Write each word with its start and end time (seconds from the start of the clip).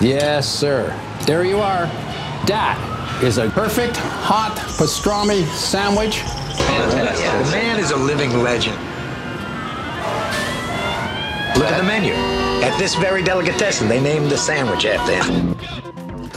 Yes, 0.00 0.48
sir. 0.48 0.98
There 1.26 1.44
you 1.44 1.58
are. 1.58 1.84
That 2.46 2.80
is 3.22 3.36
a 3.36 3.50
perfect 3.50 3.98
hot 3.98 4.56
pastrami 4.78 5.44
sandwich. 5.52 6.20
Fantastic. 6.56 7.26
The 7.44 7.50
man 7.52 7.78
is 7.78 7.90
a 7.90 7.96
living 7.96 8.42
legend. 8.42 8.76
Look 11.54 11.68
at 11.68 11.76
the 11.76 11.84
menu. 11.84 12.14
At 12.64 12.78
this 12.78 12.94
very 12.94 13.22
delicatessen, 13.22 13.88
they 13.88 14.00
named 14.00 14.30
the 14.30 14.38
sandwich 14.38 14.86
after 14.86 15.22
him. 15.22 15.54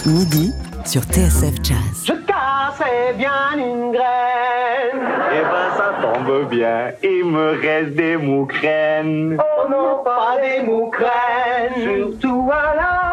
Midi 0.05 0.51
sur 0.83 1.01
TSF 1.03 1.63
Jazz. 1.63 2.03
Je 2.03 2.13
cassais 2.27 3.13
bien 3.17 3.55
une 3.55 3.93
graine. 3.93 5.07
Et 5.31 5.39
eh 5.39 5.41
ben 5.41 5.71
ça 5.77 5.93
tombe 6.01 6.49
bien, 6.49 6.91
il 7.01 7.23
me 7.27 7.57
reste 7.61 7.95
des 7.95 8.17
moucraines. 8.17 9.39
Oh 9.39 9.69
non, 9.69 10.03
pas 10.03 10.35
des 10.41 10.61
moucraines. 10.63 12.11
Surtout 12.19 12.51
à 12.51 12.75
la 12.75 13.12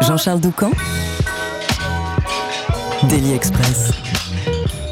Jean-Charles 0.00 0.40
Doucan 0.40 0.70
Daily 3.08 3.32
Express. 3.32 3.92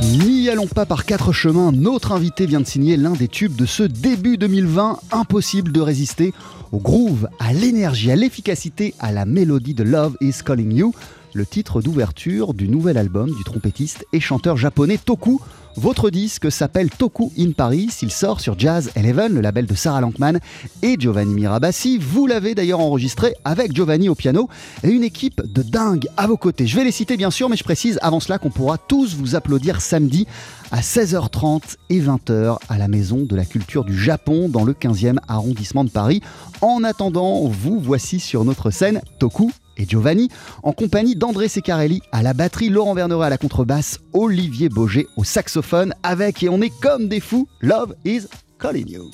N'y 0.03 0.51
allons 0.51 0.67
pas 0.67 0.85
par 0.85 1.05
quatre 1.05 1.33
chemins, 1.33 1.73
notre 1.73 2.13
invité 2.13 2.47
vient 2.47 2.61
de 2.61 2.67
signer 2.67 2.97
l'un 2.97 3.13
des 3.13 3.29
tubes 3.29 3.57
de 3.57 3.65
ce 3.65 3.83
début 3.83 4.37
2020, 4.37 4.99
impossible 5.13 5.73
de 5.73 5.81
résister 5.81 6.35
au 6.73 6.79
groove, 6.79 7.29
à 7.39 7.53
l'énergie, 7.53 8.11
à 8.11 8.17
l'efficacité, 8.17 8.95
à 8.99 9.13
la 9.13 9.25
mélodie 9.25 9.75
de 9.75 9.85
Love 9.85 10.17
is 10.21 10.43
Calling 10.45 10.73
You, 10.73 10.95
le 11.33 11.47
titre 11.47 11.81
d'ouverture 11.81 12.53
du 12.53 12.69
nouvel 12.69 12.99
album 12.99 13.31
du 13.35 13.45
trompettiste 13.45 14.07
et 14.13 14.21
chanteur 14.21 14.57
japonais 14.57 14.99
Toku. 14.99 15.41
Votre 15.77 16.11
disque 16.11 16.51
s'appelle 16.51 16.91
Toku 16.91 17.33
in 17.39 17.53
Paris, 17.53 17.91
il 18.03 18.11
sort 18.11 18.41
sur 18.41 18.59
Jazz 18.59 18.91
Eleven, 18.97 19.33
le 19.33 19.41
label 19.41 19.67
de 19.67 19.75
Sarah 19.75 20.01
Lankman 20.01 20.41
et 20.83 20.97
Giovanni 20.99 21.33
Mirabassi. 21.33 21.97
Vous 21.97 22.27
l'avez 22.27 22.55
d'ailleurs 22.57 22.81
enregistré 22.81 23.35
avec 23.45 23.75
Giovanni 23.75 24.09
au 24.09 24.17
piano 24.17 24.49
et 24.83 24.91
une 24.91 25.05
équipe 25.05 25.41
de 25.43 25.63
dingue 25.63 26.09
à 26.17 26.27
vos 26.27 26.37
côtés. 26.37 26.67
Je 26.67 26.77
vais 26.77 26.85
les 26.85 26.91
citer 26.91 27.17
bien 27.17 27.31
sûr, 27.31 27.49
mais 27.49 27.57
je 27.57 27.65
précise 27.65 27.99
avant 28.03 28.19
cela 28.19 28.39
qu'on 28.39 28.51
pourra 28.51 28.79
tous 28.79 29.15
vous 29.15 29.37
applaudir 29.37 29.81
samedi 29.81 30.27
à 30.73 30.81
16h30 30.81 31.77
et 31.89 32.01
20h 32.01 32.59
à 32.69 32.79
la 32.79 32.89
Maison 32.89 33.19
de 33.23 33.37
la 33.37 33.45
Culture 33.45 33.85
du 33.85 33.97
Japon 33.97 34.49
dans 34.49 34.65
le 34.65 34.73
15e 34.73 35.19
arrondissement 35.29 35.85
de 35.85 35.91
Paris. 35.91 36.21
En 36.63 36.83
attendant, 36.83 37.47
vous 37.47 37.79
voici 37.79 38.19
sur 38.19 38.45
notre 38.45 38.71
scène 38.71 39.01
Toku 39.19 39.53
et 39.81 39.87
Giovanni, 39.89 40.29
en 40.63 40.73
compagnie 40.73 41.17
d'André 41.17 41.49
Secarelli 41.49 42.03
à 42.13 42.23
la 42.23 42.35
batterie, 42.35 42.69
Laurent 42.69 42.95
Verneret 42.95 43.27
à 43.27 43.31
la 43.31 43.39
contrebasse, 43.39 43.99
Olivier 44.13 44.69
Boger 44.69 45.07
au 45.17 45.25
saxophone, 45.25 45.95
avec, 46.03 46.43
et 46.43 46.49
on 46.49 46.61
est 46.61 46.73
comme 46.81 47.09
des 47.09 47.21
fous, 47.21 47.49
Love 47.61 47.95
is 48.05 48.27
Calling 48.59 48.89
You. 48.89 49.11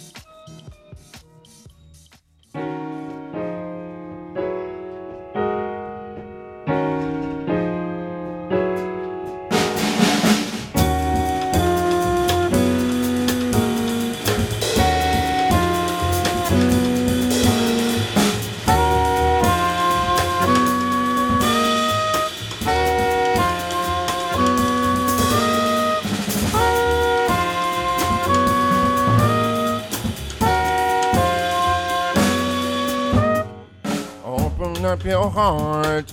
Your 35.07 35.31
heart. 35.31 36.13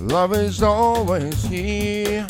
Love 0.00 0.32
is 0.32 0.62
always 0.62 1.44
here. 1.44 2.26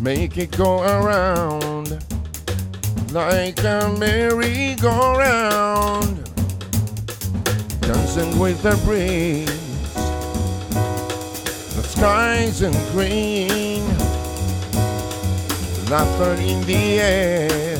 Make 0.00 0.38
it 0.38 0.56
go 0.56 0.82
around 0.82 1.98
like 3.12 3.58
a 3.64 3.92
merry-go-round. 3.98 6.30
Dancing 7.80 8.38
with 8.38 8.62
the 8.62 8.76
breeze. 8.84 9.48
The 11.74 11.82
skies 11.82 12.62
in 12.62 12.72
green. 12.92 13.84
Laughter 15.90 16.34
in 16.40 16.64
the 16.66 17.00
air. 17.00 17.78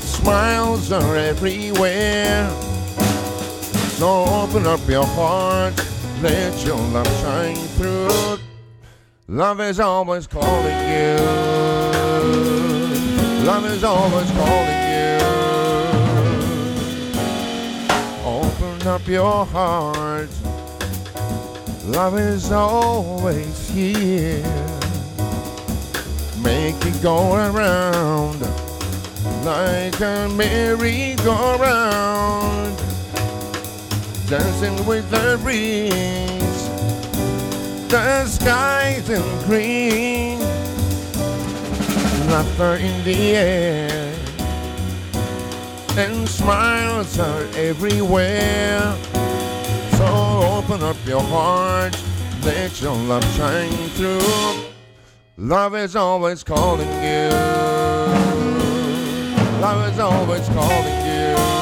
Smiles 0.00 0.90
are 0.92 1.16
everywhere. 1.16 2.50
So 3.98 4.24
open 4.26 4.64
up 4.64 4.80
your 4.88 5.04
heart, 5.04 5.74
let 6.22 6.64
your 6.64 6.76
love 6.76 7.08
shine 7.20 7.56
through. 7.56 8.38
Love 9.26 9.60
is 9.60 9.80
always 9.80 10.28
calling 10.28 10.88
you. 10.88 11.18
Love 13.44 13.64
is 13.66 13.82
always 13.82 14.30
calling 14.30 14.82
you. 14.92 15.18
Open 18.24 18.86
up 18.86 19.04
your 19.08 19.44
heart. 19.46 20.30
Love 21.86 22.18
is 22.20 22.52
always 22.52 23.68
here. 23.68 24.44
Make 26.40 26.76
it 26.86 27.02
go 27.02 27.34
around 27.34 28.40
like 29.44 30.00
a 30.00 30.28
merry-go-round, 30.36 31.18
dancing 34.28 34.84
with 34.84 35.08
the 35.10 35.38
breeze. 35.42 36.68
The 37.88 38.26
skies 38.26 39.08
in 39.08 39.22
green, 39.46 40.38
laughter 42.28 42.74
in 42.74 43.04
the 43.04 43.36
air, 43.36 44.14
and 45.96 46.28
smiles 46.28 47.18
are 47.18 47.44
everywhere. 47.56 48.94
So 49.96 50.06
open 50.58 50.82
up 50.82 50.96
your 51.06 51.22
heart, 51.22 51.96
let 52.44 52.82
your 52.82 52.94
love 52.94 53.24
shine 53.34 53.88
through. 53.96 54.20
Love 55.38 55.74
is 55.74 55.96
always 55.96 56.44
calling 56.44 56.88
you. 57.02 57.30
Love 59.62 59.90
is 59.90 59.98
always 59.98 60.46
calling 60.48 61.06
you. 61.06 61.57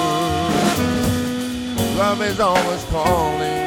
Love 1.97 2.21
is 2.21 2.41
always 2.41 2.85
calling 2.91 3.66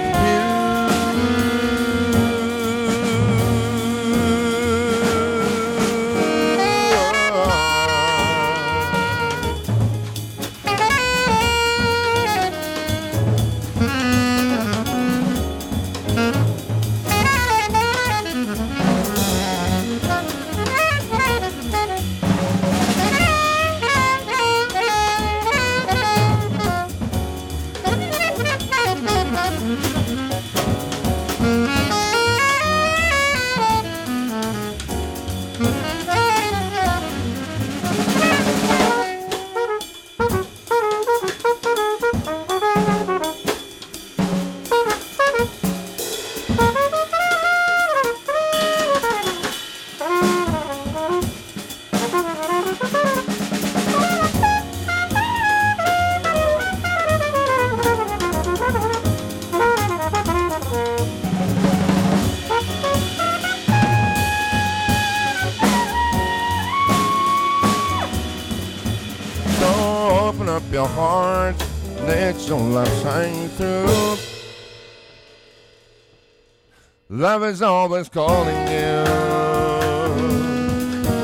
is 77.50 77.64
always 77.64 78.08
calling 78.08 78.68
you. 78.68 79.04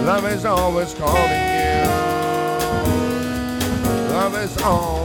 Love 0.08 0.26
is 0.26 0.44
always 0.44 0.92
calling 0.96 1.22
you. 1.22 1.86
Love 4.12 4.36
is 4.36 4.58
always 4.64 5.05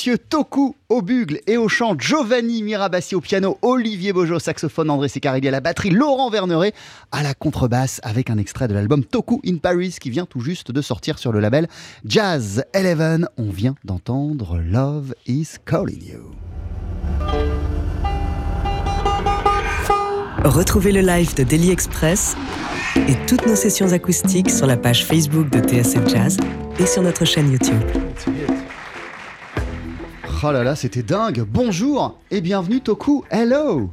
messieurs 0.00 0.16
Toku 0.16 0.76
au 0.88 1.02
bugle 1.02 1.40
et 1.46 1.58
au 1.58 1.68
chant, 1.68 1.94
Giovanni 1.98 2.62
Mirabassi 2.62 3.14
au 3.14 3.20
piano, 3.20 3.58
Olivier 3.60 4.14
Bojo 4.14 4.36
au 4.36 4.38
saxophone, 4.38 4.88
André 4.88 5.10
Secarelli 5.10 5.46
à 5.46 5.50
la 5.50 5.60
batterie, 5.60 5.90
Laurent 5.90 6.30
Verneret 6.30 6.72
à 7.12 7.22
la 7.22 7.34
contrebasse 7.34 8.00
avec 8.02 8.30
un 8.30 8.38
extrait 8.38 8.66
de 8.66 8.72
l'album 8.72 9.04
Toku 9.04 9.42
in 9.44 9.58
Paris 9.58 9.96
qui 10.00 10.08
vient 10.08 10.24
tout 10.24 10.40
juste 10.40 10.72
de 10.72 10.80
sortir 10.80 11.18
sur 11.18 11.32
le 11.32 11.40
label 11.40 11.68
Jazz 12.06 12.64
Eleven. 12.72 13.28
On 13.36 13.50
vient 13.50 13.74
d'entendre 13.84 14.58
Love 14.64 15.12
is 15.26 15.56
Calling 15.66 16.02
You. 16.02 16.30
Retrouvez 20.42 20.92
le 20.92 21.02
live 21.02 21.34
de 21.34 21.42
Daily 21.42 21.72
Express 21.72 22.38
et 22.96 23.16
toutes 23.26 23.46
nos 23.46 23.54
sessions 23.54 23.92
acoustiques 23.92 24.48
sur 24.48 24.66
la 24.66 24.78
page 24.78 25.04
Facebook 25.04 25.50
de 25.50 25.60
TSF 25.60 26.08
Jazz 26.08 26.38
et 26.78 26.86
sur 26.86 27.02
notre 27.02 27.26
chaîne 27.26 27.52
YouTube. 27.52 27.82
Oh 30.42 30.52
là 30.52 30.64
là, 30.64 30.74
c'était 30.74 31.02
dingue. 31.02 31.44
Bonjour 31.46 32.18
et 32.30 32.40
bienvenue 32.40 32.80
Toku. 32.80 33.24
Hello. 33.30 33.90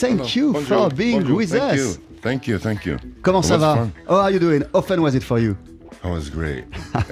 Thank 0.00 0.34
you 0.34 0.52
Bonjour, 0.52 0.66
for 0.66 0.88
being 0.90 1.20
bonjour, 1.20 1.36
with 1.38 1.50
thank 1.50 1.74
us. 1.74 1.78
You. 1.78 2.18
Thank 2.22 2.46
you, 2.48 2.58
thank 2.58 2.84
you. 2.84 2.96
Comment 3.22 3.40
It 3.40 3.46
ça 3.46 3.56
va? 3.56 3.74
fun. 3.76 3.90
How 4.08 4.16
are 4.16 4.30
you 4.32 4.38
doing? 4.40 4.62
How 4.74 4.82
fun 4.82 4.98
was 5.00 5.14
it 5.14 5.22
for 5.22 5.38
you? 5.38 5.54
That 6.02 6.10
was 6.12 6.28
great. 6.30 6.64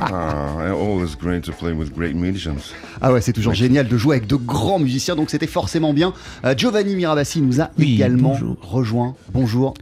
ah, 0.00 0.70
always 0.70 1.16
great 1.16 1.42
to 1.44 1.52
play 1.52 1.72
with 1.72 1.92
great 1.94 2.14
musicians. 2.14 2.72
Ah 3.00 3.12
ouais, 3.12 3.20
c'est 3.20 3.32
toujours 3.32 3.54
génial 3.54 3.88
de 3.88 3.96
jouer 3.96 4.16
avec 4.16 4.28
de 4.28 4.36
grands 4.36 4.78
musiciens, 4.78 5.16
donc 5.16 5.30
c'était 5.30 5.46
forcément 5.46 5.92
bien. 5.92 6.12
Euh, 6.44 6.54
Giovanni 6.56 6.94
Mirabassi 6.94 7.40
nous 7.42 7.60
a 7.60 7.70
Oui, 7.78 7.94
également 7.94 8.30
bonjour. 8.30 8.56
rejoint. 8.62 9.16
Bonjour. 9.32 9.74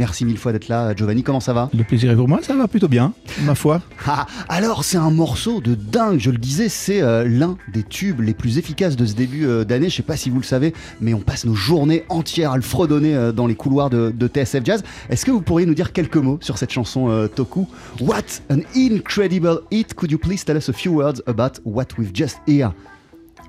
Merci 0.00 0.24
mille 0.24 0.38
fois 0.38 0.52
d'être 0.52 0.68
là, 0.68 0.96
Giovanni. 0.96 1.22
Comment 1.22 1.40
ça 1.40 1.52
va 1.52 1.68
Le 1.76 1.84
plaisir 1.84 2.10
est 2.10 2.16
pour 2.16 2.26
moi, 2.26 2.38
ça 2.40 2.54
va 2.56 2.66
plutôt 2.68 2.88
bien, 2.88 3.12
ma 3.42 3.54
foi. 3.54 3.82
Ah, 4.06 4.26
Alors, 4.48 4.82
c'est 4.82 4.96
un 4.96 5.10
morceau 5.10 5.60
de 5.60 5.74
dingue. 5.74 6.18
Je 6.18 6.30
le 6.30 6.38
disais, 6.38 6.70
c'est 6.70 7.02
euh, 7.02 7.28
l'un 7.28 7.58
des 7.70 7.82
tubes 7.82 8.22
les 8.22 8.32
plus 8.32 8.56
efficaces 8.56 8.96
de 8.96 9.04
ce 9.04 9.12
début 9.12 9.44
euh, 9.46 9.62
d'année. 9.62 9.90
Je 9.90 9.96
sais 9.96 10.02
pas 10.02 10.16
si 10.16 10.30
vous 10.30 10.38
le 10.38 10.42
savez, 10.42 10.72
mais 11.02 11.12
on 11.12 11.20
passe 11.20 11.44
nos 11.44 11.52
journées 11.54 12.06
entières 12.08 12.52
à 12.52 12.56
le 12.56 12.62
fredonner 12.62 13.14
euh, 13.14 13.30
dans 13.30 13.46
les 13.46 13.54
couloirs 13.54 13.90
de, 13.90 14.10
de 14.10 14.26
TSF 14.26 14.64
Jazz. 14.64 14.82
Est-ce 15.10 15.26
que 15.26 15.32
vous 15.32 15.42
pourriez 15.42 15.66
nous 15.66 15.74
dire 15.74 15.92
quelques 15.92 16.16
mots 16.16 16.38
sur 16.40 16.56
cette 16.56 16.70
chanson 16.72 17.10
euh, 17.10 17.26
Toku? 17.28 17.68
What 18.00 18.22
an 18.50 18.60
incredible 18.74 19.60
hit! 19.70 19.92
Could 19.92 20.10
you 20.10 20.18
please 20.18 20.46
tell 20.46 20.56
us 20.56 20.70
a 20.70 20.72
few 20.72 20.92
words 20.94 21.22
about 21.26 21.60
what 21.66 21.88
we've 21.98 22.14
just 22.14 22.38
heard? 22.48 22.72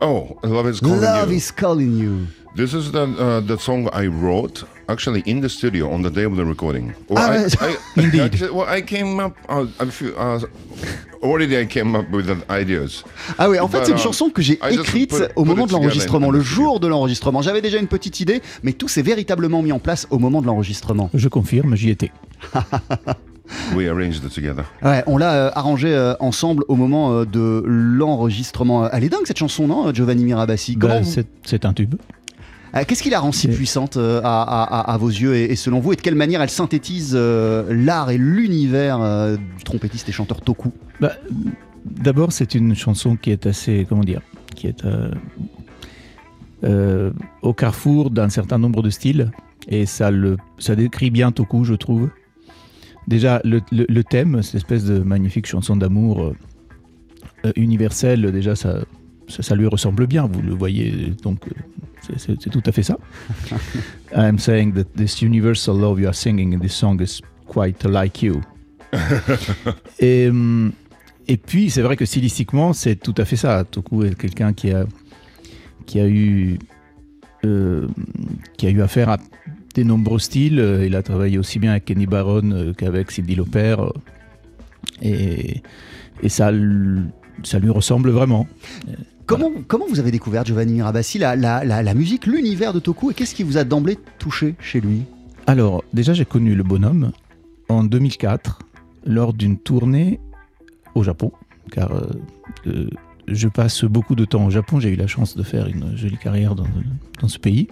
Oh, 0.01 0.35
Love 0.43 0.67
is 0.67 0.81
Calling 0.81 0.99
Love 0.99 1.29
You. 1.31 1.37
is 1.37 1.51
calling 1.53 1.97
you. 1.97 2.27
This 2.57 2.73
is 2.73 2.91
the, 2.91 3.03
uh, 3.17 3.39
the 3.39 3.57
song 3.57 3.87
I 3.93 4.07
wrote 4.07 4.65
actually 4.91 5.23
in 5.25 5.41
the 5.41 5.49
studio 5.49 5.89
on 5.91 6.01
the 6.03 6.11
day 6.13 6.25
of 6.25 6.35
the 6.35 6.43
recording. 6.45 6.91
Well, 7.09 7.17
Ah, 7.19 7.31
I, 7.33 7.37
ouais. 7.45 7.47
I, 7.97 8.01
Indeed. 8.01 8.21
Actually, 8.21 8.51
well, 8.51 8.67
I 8.69 8.81
came 8.81 9.19
up 9.19 9.33
uh, 9.49 9.65
a 9.79 9.85
few. 9.87 10.09
Uh, 10.17 10.39
already, 11.23 11.57
I 11.57 11.65
came 11.65 11.95
up 11.95 12.05
with 12.11 12.25
the 12.27 12.37
ideas. 12.51 13.03
Ah 13.37 13.49
ouais, 13.49 13.59
en 13.59 13.67
fait, 13.67 13.77
But, 13.79 13.85
c'est 13.85 13.91
une 13.91 13.97
um, 13.97 14.03
chanson 14.03 14.29
que 14.29 14.41
j'ai 14.41 14.59
écrite 14.71 15.09
put- 15.11 15.23
au 15.35 15.45
moment 15.45 15.65
de 15.65 15.71
l'enregistrement, 15.71 16.29
le 16.31 16.41
jour 16.41 16.79
de 16.79 16.87
l'enregistrement. 16.87 17.41
J'avais 17.41 17.61
déjà 17.61 17.77
une 17.79 17.87
petite 17.87 18.19
idée, 18.19 18.41
mais 18.63 18.73
tout 18.73 18.87
s'est 18.87 19.01
véritablement 19.01 19.61
mis 19.61 19.71
en 19.71 19.79
place 19.79 20.07
au 20.09 20.19
moment 20.19 20.41
de 20.41 20.47
l'enregistrement. 20.47 21.09
Je 21.13 21.27
confirme, 21.27 21.75
j'y 21.75 21.89
étais. 21.89 22.11
We 23.75 23.89
arranged 23.89 24.23
it 24.23 24.33
together. 24.33 24.63
Ouais, 24.81 25.03
on 25.07 25.17
l'a 25.17 25.33
euh, 25.33 25.51
arrangé 25.55 25.93
euh, 25.93 26.13
ensemble 26.21 26.63
au 26.69 26.75
moment 26.77 27.11
euh, 27.11 27.25
de 27.25 27.61
l'enregistrement. 27.65 28.89
Elle 28.89 29.03
est 29.03 29.09
dingue 29.09 29.25
cette 29.25 29.37
chanson, 29.39 29.67
non, 29.67 29.93
Giovanni 29.93 30.23
Mirabassi? 30.23 30.77
Bah, 30.77 31.01
vous- 31.01 31.23
C'est 31.45 31.65
un 31.65 31.73
tube. 31.73 31.95
Euh, 32.75 32.83
Qu'est-ce 32.87 33.03
qui 33.03 33.09
la 33.09 33.19
rend 33.19 33.31
si 33.31 33.47
puissante 33.49 33.97
euh, 33.97 34.21
à, 34.23 34.41
à- 34.43 34.63
à- 34.63 34.93
à 34.93 34.97
vos 34.97 35.09
yeux 35.09 35.35
et, 35.35 35.51
et 35.51 35.55
selon 35.55 35.79
vous 35.79 35.93
Et 35.93 35.95
de 35.97 36.01
quelle 36.01 36.15
manière 36.15 36.41
elle 36.41 36.49
synthétise 36.49 37.13
euh, 37.15 37.65
l'art 37.73 38.09
et 38.11 38.17
l'univers 38.17 38.99
du 39.57 39.63
trompettiste 39.63 40.07
et 40.09 40.11
chanteur 40.11 40.41
Toku? 40.41 40.71
Bah, 40.99 41.11
D'abord, 41.85 42.31
c'est 42.31 42.53
une 42.55 42.75
chanson 42.75 43.15
qui 43.17 43.31
est 43.31 43.45
assez, 43.47 43.85
comment 43.89 44.03
dire, 44.03 44.21
qui 44.55 44.67
est 44.67 44.85
euh, 46.63 47.11
au 47.41 47.53
carrefour 47.53 48.09
d'un 48.11 48.29
certain 48.29 48.57
nombre 48.59 48.81
de 48.83 48.89
styles. 48.89 49.31
Et 49.67 49.85
ça, 49.85 50.11
le, 50.11 50.37
ça 50.59 50.75
décrit 50.75 51.09
bien 51.09 51.31
Toku, 51.31 51.63
je 51.63 51.73
trouve. 51.73 52.09
Déjà, 53.07 53.41
le, 53.43 53.61
le- 53.71 53.85
le 53.89 54.03
thème, 54.03 54.41
cette 54.43 54.55
espèce 54.55 54.85
de 54.85 54.99
magnifique 54.99 55.47
chanson 55.47 55.75
d'amour 55.75 56.33
euh, 57.45 57.51
universelle, 57.55 58.31
déjà, 58.31 58.55
ça, 58.55 58.79
ça, 59.31 59.41
ça 59.41 59.55
lui 59.55 59.65
ressemble 59.67 60.05
bien, 60.05 60.27
vous 60.31 60.41
le 60.41 60.53
voyez. 60.53 60.91
Donc, 61.23 61.39
euh, 61.47 62.13
c'est- 62.17 62.49
tout 62.49 62.61
à 62.65 62.71
fait 62.71 62.83
ça. 62.83 62.97
I'm 64.15 64.37
saying 64.37 64.73
that 64.73 64.85
this 64.95 65.21
universal 65.21 65.79
love 65.79 65.99
you 65.99 66.07
are 66.07 66.15
singing 66.15 66.53
in 66.53 66.59
this 66.59 66.73
song 66.73 67.01
is 67.01 67.21
quite 67.47 67.83
like 67.85 68.21
you. 68.21 68.41
et, 69.99 70.27
hum, 70.29 70.71
et 71.27 71.37
puis, 71.37 71.69
c'est 71.69 71.81
vrai 71.81 71.95
que 71.95 72.05
stylistiquement, 72.05 72.73
c'est 72.73 72.95
tout 72.97 73.15
à 73.17 73.25
fait 73.25 73.37
ça. 73.37 73.63
Toku 73.63 74.03
est 74.03 74.15
quelqu'un 74.15 74.53
qui 74.53 74.71
a, 74.71 74.85
qui 75.85 75.99
a 75.99 76.07
eu 76.07 76.59
euh, 77.45 77.87
qui 78.57 78.67
a 78.67 78.69
eu 78.69 78.81
affaire 78.81 79.09
à 79.09 79.17
des 79.73 79.83
nombreux 79.83 80.19
styles. 80.19 80.59
Euh, 80.59 80.85
Il 80.85 80.95
a 80.95 81.01
travaillé 81.01 81.37
aussi 81.37 81.57
bien 81.59 81.71
avec 81.71 81.85
Kenny 81.85 82.05
Barron 82.05 82.51
euh, 82.51 82.73
qu'avec 82.73 83.09
Cindy 83.11 83.35
Lauper. 83.35 83.75
euh, 83.79 83.89
Et, 85.01 85.61
et 86.21 86.29
ça, 86.29 86.51
ça 87.43 87.59
lui 87.59 87.69
ressemble 87.69 88.09
vraiment. 88.11 88.45
Comment, 89.31 89.51
comment 89.67 89.85
vous 89.87 89.99
avez 89.99 90.11
découvert 90.11 90.43
Giovanni 90.43 90.73
Mirabassi, 90.73 91.17
la, 91.17 91.35
la- 91.37 91.63
la- 91.63 91.81
la 91.83 91.93
musique, 91.93 92.25
l'univers 92.25 92.73
de 92.73 92.79
Toku 92.79 93.11
et 93.11 93.13
qu'est-ce 93.13 93.33
qui 93.33 93.43
vous 93.43 93.57
a 93.57 93.63
d'emblée 93.63 93.97
touché 94.19 94.55
chez 94.59 94.81
lui? 94.81 95.03
Alors, 95.47 95.83
déjà, 95.93 96.13
j'ai 96.13 96.25
connu 96.25 96.53
le 96.53 96.63
bonhomme 96.63 97.11
en 97.69 97.83
2004 97.85 98.59
lors 99.05 99.33
d'une 99.33 99.57
tournée 99.57 100.19
au 100.95 101.03
Japon, 101.03 101.31
car 101.71 101.91
euh, 101.93 102.01
euh, 102.67 102.89
je 103.29 103.47
passe 103.47 103.85
beaucoup 103.85 104.15
de 104.15 104.25
temps 104.25 104.45
au 104.45 104.49
Japon. 104.49 104.79
J'ai 104.81 104.89
eu 104.89 104.95
la 104.97 105.07
chance 105.07 105.37
de 105.37 105.43
faire 105.43 105.67
une 105.67 105.95
jolie 105.95 106.17
carrière 106.17 106.53
dans, 106.53 106.67
dans 107.21 107.27
ce 107.29 107.39
pays. 107.39 107.69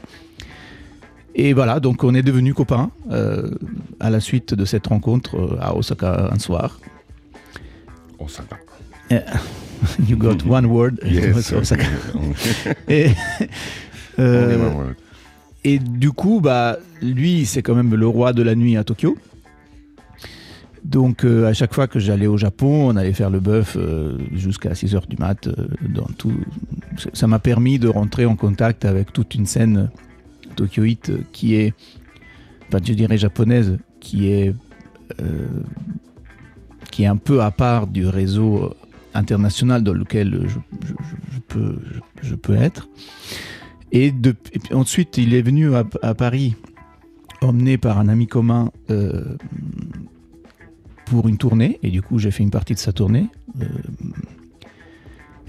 Et 1.36 1.52
voilà, 1.54 1.80
donc 1.82 2.04
on 2.06 2.16
est 2.16 2.24
devenus 2.24 2.54
copains 2.54 2.90
euh, 3.12 3.52
à 4.00 4.10
la 4.10 4.22
suite 4.22 4.54
de 4.54 4.64
cette 4.66 4.88
rencontre 4.88 5.58
à 5.62 5.76
Osaka 5.76 6.30
un 6.34 6.40
soir. 6.40 6.80
Osaka. 8.18 8.58
You 10.08 10.18
got 10.18 10.46
one 10.46 10.68
word. 10.68 11.00
Osaka. 11.56 11.86
Et, 12.88 13.10
euh, 14.20 14.46
Only 14.46 14.56
one 14.56 14.76
word. 14.76 14.96
Et 15.64 15.80
du 15.80 16.12
coup, 16.12 16.40
bah, 16.42 16.78
lui, 17.02 17.46
c'est 17.46 17.62
quand 17.62 17.76
même 17.76 17.94
le 17.94 18.08
roi 18.08 18.34
de 18.34 18.42
la 18.42 18.56
nuit 18.56 18.78
à 18.78 18.84
Tokyo. 18.84 19.18
Donc, 20.86 21.26
euh, 21.26 21.46
à 21.48 21.54
chaque 21.54 21.74
fois 21.74 21.88
que 21.88 22.00
j'allais 22.00 22.28
au 22.28 22.38
Japon, 22.38 22.88
on 22.90 22.96
allait 22.96 23.14
faire 23.14 23.30
le 23.30 23.42
bœuf 23.42 23.76
euh, 23.78 24.18
jusqu'à 24.34 24.74
6 24.74 24.96
heures 24.96 25.08
du 25.08 25.18
mat. 25.18 25.48
euh, 25.48 25.68
dans 25.90 26.08
tout. 26.18 26.32
Ça 27.14 27.28
m'a 27.28 27.40
permis 27.40 27.78
de 27.80 27.90
rentrer 27.90 28.26
en 28.26 28.36
contact 28.36 28.86
avec 28.86 29.12
toute 29.12 29.36
une 29.36 29.46
scène 29.46 29.90
tokyoïte 30.56 31.12
qui 31.34 31.56
est, 31.56 31.74
enfin, 32.68 32.80
je 32.84 32.94
dirais 32.94 33.18
japonaise, 33.18 33.78
qui 34.00 34.30
est, 34.32 34.54
qui 36.92 37.04
est 37.04 37.08
un 37.08 37.18
peu 37.18 37.42
à 37.42 37.52
part 37.52 37.88
du 37.88 38.08
réseau 38.08 38.74
international 39.20 39.84
dans 39.84 39.94
lequel 39.94 40.48
je, 40.48 40.60
peux, 41.48 41.80
je- 42.22 42.36
peux 42.36 42.56
être. 42.56 42.90
Et, 43.92 44.14
ensuite, 44.72 45.18
il 45.18 45.34
est 45.34 45.42
venu 45.42 45.74
à, 45.76 46.14
Paris, 46.14 46.56
emmené 47.42 47.78
par 47.78 48.00
un 48.00 48.08
ami 48.08 48.28
commun 48.28 48.72
euh, 48.90 49.24
pour 51.06 51.28
une 51.28 51.38
tournée. 51.38 51.80
Et 51.84 51.90
du 51.90 52.02
coup, 52.02 52.20
j'ai 52.20 52.32
fait 52.32 52.44
une 52.44 52.52
partie 52.52 52.74
de 52.74 52.80
sa 52.80 52.94
tournée. 52.94 53.28
Euh, 53.62 53.66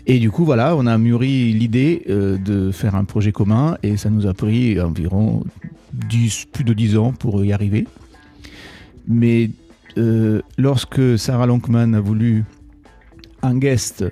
et 0.07 0.19
du 0.19 0.31
coup, 0.31 0.45
voilà, 0.45 0.75
on 0.77 0.87
a 0.87 0.97
mûri 0.97 1.53
l'idée 1.53 2.03
euh, 2.09 2.39
de 2.39 2.71
faire 2.71 2.95
un 2.95 3.05
projet 3.05 3.33
commun. 3.33 3.77
Et 3.83 3.97
ça 3.97 4.09
nous 4.11 4.27
a 4.27 4.33
pris 4.35 4.81
environ 4.81 5.45
10, 5.93 6.47
plus 6.53 6.65
de 6.65 6.73
10 6.73 6.97
ans 6.97 7.13
pour 7.13 7.45
y 7.45 7.53
arriver. 7.53 7.87
Mais 9.07 9.51
lorsque 10.57 11.19
Sarah 11.19 11.47
Lonkman 11.47 11.95
a 11.95 12.01
voulu 12.01 12.45
un 13.43 13.57
guest 13.57 14.05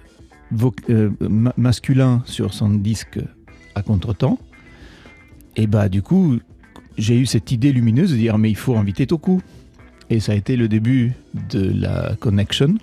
euh, 0.91 1.11
ma- 1.21 1.55
masculin 1.57 2.23
sur 2.27 2.55
son 2.55 2.71
disque 2.71 3.19
à 3.75 3.83
contre-temps, 3.83 4.39
et 5.57 5.67
bah 5.67 5.89
du 5.89 6.03
coup, 6.03 6.39
j'ai 6.97 7.19
eu 7.19 7.27
cette 7.27 7.53
idée 7.53 7.73
lumineuse 7.73 8.13
de 8.13 8.17
dire 8.17 8.39
mais 8.39 8.51
il 8.51 8.57
faut 8.57 8.77
inviter 8.77 9.07
Toku. 9.07 9.41
Et 10.11 10.21
ça 10.21 10.33
a 10.33 10.35
été 10.37 10.57
le 10.57 10.69
début 10.69 11.13
de 11.51 11.71
la 11.71 12.17
connection. 12.19 12.77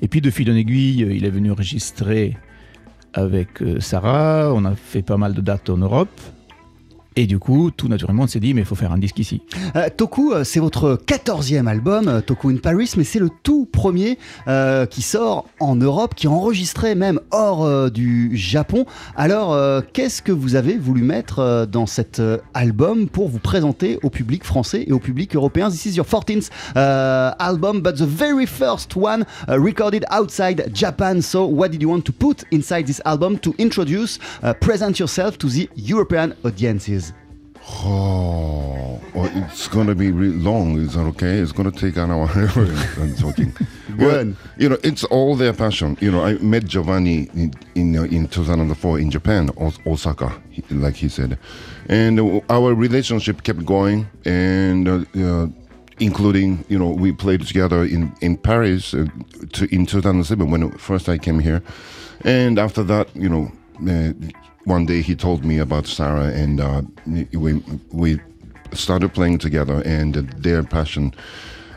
Et 0.00 0.08
puis 0.08 0.22
de 0.22 0.30
fil 0.30 0.50
en 0.50 0.54
aiguille, 0.54 1.00
il 1.00 1.26
est 1.26 1.30
venu 1.30 1.50
enregistrer 1.50 2.38
avec 3.12 3.60
euh, 3.60 3.80
Sarah. 3.80 4.50
On 4.54 4.64
a 4.64 4.74
fait 4.74 5.02
pas 5.02 5.18
mal 5.18 5.34
de 5.34 5.42
dates 5.42 5.68
en 5.68 5.76
Europe. 5.76 6.20
Et 7.16 7.26
du 7.26 7.38
coup, 7.38 7.70
tout 7.70 7.88
naturellement, 7.88 8.24
on 8.24 8.26
s'est 8.26 8.40
dit, 8.40 8.54
mais 8.54 8.62
il 8.62 8.66
faut 8.66 8.74
faire 8.74 8.92
un 8.92 8.98
disque 8.98 9.18
ici. 9.18 9.42
Euh, 9.76 9.88
Toku, 9.94 10.32
euh, 10.32 10.44
c'est 10.44 10.60
votre 10.60 10.98
14e 11.06 11.66
album, 11.66 12.08
euh, 12.08 12.20
Toku 12.20 12.50
in 12.50 12.56
Paris, 12.56 12.90
mais 12.96 13.04
c'est 13.04 13.18
le 13.18 13.28
tout 13.42 13.68
premier 13.70 14.18
qui 14.90 15.02
sort 15.02 15.46
en 15.60 15.76
Europe, 15.76 16.14
qui 16.14 16.26
est 16.26 16.30
enregistré 16.30 16.94
même 16.94 17.20
hors 17.30 17.90
du 17.90 18.36
Japon. 18.36 18.86
Alors, 19.16 19.82
qu'est-ce 19.92 20.22
que 20.22 20.32
vous 20.32 20.54
avez 20.54 20.76
voulu 20.76 21.02
mettre 21.02 21.66
dans 21.70 21.86
cet 21.86 22.22
album 22.54 23.08
pour 23.08 23.28
vous 23.28 23.38
présenter 23.38 23.98
au 24.02 24.10
public 24.10 24.44
français 24.44 24.84
et 24.86 24.92
au 24.92 24.98
public 24.98 25.34
européen? 25.34 25.70
This 25.70 25.86
is 25.86 25.96
your 25.96 26.06
14th 26.06 26.50
uh, 26.76 27.34
album, 27.38 27.80
but 27.80 27.96
the 27.96 28.06
very 28.06 28.46
first 28.46 28.96
one 28.96 29.24
uh, 29.48 29.58
recorded 29.58 30.04
outside 30.10 30.70
Japan. 30.72 31.20
So, 31.20 31.46
what 31.46 31.68
did 31.68 31.82
you 31.82 31.88
want 31.88 32.02
to 32.02 32.12
put 32.12 32.44
inside 32.50 32.86
this 32.86 33.00
album 33.04 33.38
to 33.40 33.54
introduce, 33.58 34.18
uh, 34.42 34.54
present 34.54 34.98
yourself 34.98 35.38
to 35.38 35.48
the 35.48 35.68
European 35.74 36.34
audiences? 36.44 37.01
Oh, 37.68 39.00
well, 39.14 39.30
it's 39.34 39.68
going 39.68 39.86
to 39.86 39.94
be 39.94 40.10
really 40.10 40.36
long. 40.36 40.78
Is 40.78 40.94
that 40.94 41.02
okay? 41.02 41.38
It's 41.38 41.52
going 41.52 41.70
to 41.70 41.78
take 41.78 41.96
an 41.96 42.10
hour. 42.10 42.28
I'm 42.34 43.14
talking. 43.14 43.54
well, 43.98 44.34
you 44.56 44.68
know, 44.68 44.78
it's 44.82 45.04
all 45.04 45.36
their 45.36 45.52
passion. 45.52 45.96
You 46.00 46.10
know, 46.10 46.24
I 46.24 46.34
met 46.34 46.64
Giovanni 46.64 47.28
in 47.34 47.54
in, 47.74 47.96
uh, 47.96 48.02
in 48.04 48.26
2004 48.26 48.98
in 48.98 49.10
Japan, 49.10 49.50
Osaka, 49.86 50.32
like 50.70 50.96
he 50.96 51.08
said, 51.08 51.38
and 51.88 52.18
uh, 52.18 52.40
our 52.50 52.74
relationship 52.74 53.44
kept 53.44 53.64
going, 53.64 54.08
and 54.24 54.88
uh, 54.88 55.04
uh, 55.16 55.46
including 56.00 56.64
you 56.68 56.78
know 56.78 56.88
we 56.88 57.12
played 57.12 57.46
together 57.46 57.84
in 57.84 58.12
in 58.20 58.36
Paris 58.36 58.92
uh, 58.92 59.06
to, 59.52 59.72
in 59.72 59.86
2007 59.86 60.50
when 60.50 60.70
first 60.78 61.08
I 61.08 61.16
came 61.16 61.38
here, 61.38 61.62
and 62.24 62.58
after 62.58 62.82
that, 62.84 63.14
you 63.14 63.28
know. 63.28 63.52
One 64.64 64.86
day 64.86 65.02
he 65.02 65.14
told 65.16 65.44
me 65.44 65.58
about 65.58 65.86
Sarah, 65.86 66.26
and 66.26 66.60
uh, 66.60 66.82
we 67.32 67.62
we 67.90 68.20
started 68.72 69.12
playing 69.12 69.38
together, 69.38 69.82
and 69.84 70.14
their 70.14 70.62
passion 70.62 71.14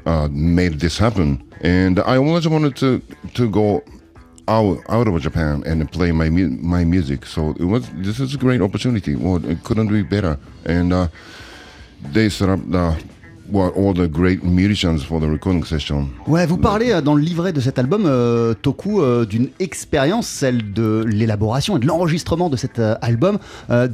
uh, 0.06 0.28
made 0.32 0.80
this 0.80 0.98
happen. 0.98 1.42
And 1.62 2.00
I 2.00 2.18
always 2.18 2.48
wanted 2.48 2.76
to 2.78 3.02
to 3.34 3.50
go 3.50 3.84
out 4.48 4.78
out 4.90 5.08
of 5.08 5.22
Japan 5.22 5.64
and 5.66 5.92
play 5.92 6.12
my 6.12 6.30
my 6.30 6.84
music. 6.84 7.26
So 7.26 7.56
it 7.60 7.66
was 7.66 7.90
this 7.96 8.20
is 8.20 8.36
a 8.36 8.38
great 8.38 8.62
opportunity. 8.62 9.16
Well, 9.16 9.44
it 9.46 9.64
couldn't 9.64 9.88
be 9.88 10.04
better. 10.04 10.38
And 10.66 10.94
uh, 10.94 11.08
they 12.12 12.30
set 12.30 12.50
up 12.50 12.60
the 12.70 12.96
Ouais, 16.28 16.46
vous 16.46 16.58
parlez 16.58 16.92
euh, 16.92 17.02
dans 17.02 17.14
le 17.14 17.22
livret 17.22 17.54
de 17.54 17.60
cet 17.60 17.78
album, 17.78 18.06
euh, 18.06 18.54
Toku, 18.54 19.02
euh, 19.02 19.26
d'une 19.26 19.50
expérience, 19.60 20.28
celle 20.28 20.74
de 20.74 21.06
l'élaboration 21.08 21.78
et 21.78 21.80
de 21.80 21.86
l'enregistrement 21.86 22.50
de 22.50 22.58
cet 22.58 22.80
euh, 22.80 22.96
album, 23.02 23.38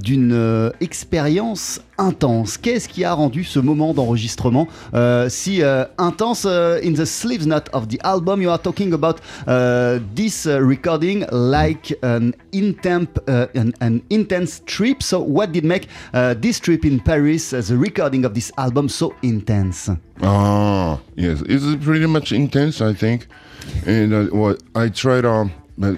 d'une 0.01 0.72
expérience 0.79 1.81
intense. 2.01 2.58
Qu'est-ce 2.58 2.89
qui 2.89 3.03
a 3.03 3.13
rendu 3.13 3.43
ce 3.43 3.60
moment 3.60 3.93
d'enregistrement 3.93 4.67
euh, 4.93 5.29
si 5.29 5.62
euh, 5.62 5.86
intense 5.98 6.46
euh, 6.46 6.79
In 6.84 6.93
the 6.93 7.05
sleeves 7.05 7.46
note 7.46 7.70
of 7.74 7.88
the 7.88 7.98
album, 8.03 8.41
you 8.41 8.50
are 8.50 8.62
talking 8.62 8.93
about 8.93 9.22
uh, 9.48 10.00
this 10.15 10.46
uh, 10.46 10.60
recording 10.60 11.25
like 11.31 11.96
an, 12.01 12.34
intemp, 12.53 13.20
uh, 13.27 13.48
an, 13.55 13.72
an 13.81 14.01
intense 14.10 14.62
trip. 14.65 15.03
So, 15.03 15.22
what 15.22 15.51
did 15.51 15.63
make 15.63 15.88
uh, 16.13 16.34
this 16.34 16.60
trip 16.60 16.86
in 16.86 17.00
Paris, 17.00 17.51
the 17.51 17.77
recording 17.77 18.25
of 18.25 18.34
this 18.34 18.51
album, 18.58 18.89
so 18.89 19.13
intense? 19.22 19.89
Ah, 20.22 21.00
yes, 21.15 21.41
it's 21.46 21.84
pretty 21.84 22.08
much 22.08 22.31
intense, 22.31 22.81
I 22.81 22.93
think. 22.93 23.27
And 23.86 24.13
uh, 24.13 24.24
what 24.36 24.62
I 24.75 24.89
tried 24.89 25.25
um 25.25 25.51
uh, 25.81 25.93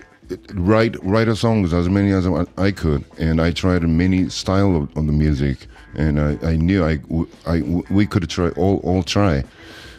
write 0.53 0.95
write 1.03 1.36
songs 1.36 1.74
as 1.74 1.89
many 1.89 2.12
as 2.12 2.27
I 2.57 2.72
could, 2.72 3.03
and 3.19 3.41
I 3.41 3.51
tried 3.51 3.83
many 3.83 4.29
style 4.29 4.75
of, 4.75 4.98
of 4.98 5.05
the 5.05 5.12
music, 5.12 5.67
and 5.95 6.19
I, 6.19 6.38
I 6.43 6.55
knew 6.57 6.83
I, 6.83 7.00
I 7.45 7.62
we 7.89 8.05
could 8.05 8.29
try 8.29 8.50
all 8.50 8.79
all 8.83 9.03
try, 9.03 9.43